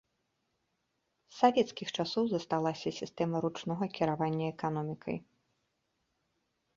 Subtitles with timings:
[1.33, 5.17] З савецкіх часоў засталася сістэма ручнога кіравання эканомікай.